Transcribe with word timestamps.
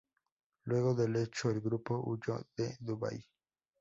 Luego 0.63 0.95
del 0.95 1.15
hecho, 1.17 1.51
el 1.51 1.61
grupo 1.61 1.95
huyó 2.03 2.43
de 2.57 2.75
Dubái. 2.79 3.23